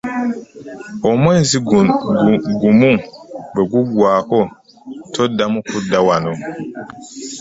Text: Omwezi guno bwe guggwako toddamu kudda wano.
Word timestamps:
Omwezi 1.09 1.57
guno 1.67 1.91
bwe 3.53 3.63
guggwako 3.71 4.39
toddamu 5.13 5.59
kudda 5.71 5.99
wano. 6.07 6.33